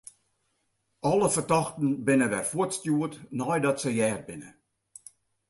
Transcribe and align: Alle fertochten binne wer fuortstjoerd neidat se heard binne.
Alle 1.09 1.29
fertochten 1.35 1.89
binne 2.05 2.27
wer 2.33 2.49
fuortstjoerd 2.51 3.13
neidat 3.37 3.79
se 3.83 3.89
heard 3.97 4.23
binne. 4.29 4.49